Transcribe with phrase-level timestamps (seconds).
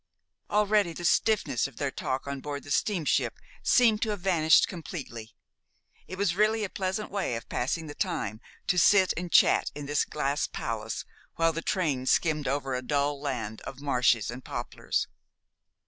[0.49, 5.35] Already the stiffness of their talk on board the steamship seemed to have vanished completely.
[6.07, 9.85] It was really a pleasant way of passing the time to sit and chat in
[9.85, 15.07] this glass palace while the train skimmed over a dull land of marshes and poplars.